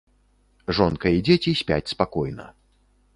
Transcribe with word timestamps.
Жонка 0.77 1.11
і 1.17 1.21
дзеці 1.27 1.53
спяць 1.61 1.91
спакойна. 1.93 2.49